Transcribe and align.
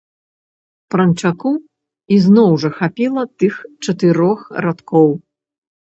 Пранчаку 0.95 1.51
ізноў 2.17 2.51
жа 2.65 2.69
хапіла 2.81 3.21
тых 3.45 3.53
чатырох 3.83 4.39
радкоў. 4.69 5.07